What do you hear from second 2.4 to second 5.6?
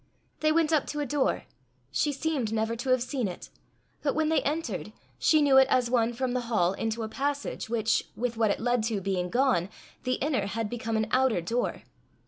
never to have seen it; but when they entered, she knew